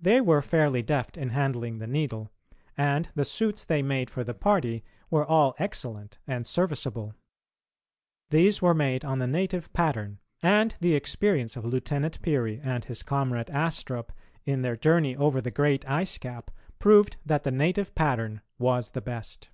They 0.00 0.20
were 0.20 0.42
fairly 0.42 0.80
deft 0.80 1.16
in 1.16 1.30
handling 1.30 1.78
the 1.80 1.88
needle, 1.88 2.30
and 2.76 3.08
the 3.16 3.24
suits 3.24 3.64
they 3.64 3.82
made 3.82 4.08
for 4.08 4.22
the 4.22 4.32
party 4.32 4.84
were 5.10 5.26
all 5.26 5.56
excellent 5.58 6.18
and 6.24 6.46
serviceable. 6.46 7.14
These 8.30 8.62
were 8.62 8.74
made 8.74 9.04
on 9.04 9.18
the 9.18 9.26
native 9.26 9.72
pattern, 9.72 10.20
and 10.40 10.76
the 10.78 10.94
experience 10.94 11.56
of 11.56 11.64
Lieutenant 11.64 12.22
Peary 12.22 12.60
and 12.62 12.84
his 12.84 13.02
comrade 13.02 13.50
Astrup 13.50 14.12
in 14.44 14.62
their 14.62 14.76
journey 14.76 15.16
over 15.16 15.40
the 15.40 15.50
great 15.50 15.84
ice 15.90 16.16
cap 16.16 16.52
proved 16.78 17.16
that 17.26 17.42
the 17.42 17.50
native 17.50 17.92
pattern 17.96 18.42
was 18.60 18.92
the 18.92 19.02
best. 19.02 19.50